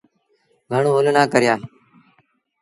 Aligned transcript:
گھڻون 0.71 0.93
هل 0.93 1.07
نا 1.15 1.23
ڪريآ۔ 1.33 1.55